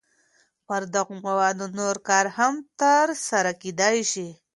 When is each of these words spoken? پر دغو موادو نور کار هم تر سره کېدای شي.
پر 0.67 0.81
دغو 0.93 1.13
موادو 1.25 1.65
نور 1.79 1.95
کار 2.07 2.25
هم 2.37 2.53
تر 2.81 3.07
سره 3.27 3.51
کېدای 3.61 3.97
شي. 4.11 4.27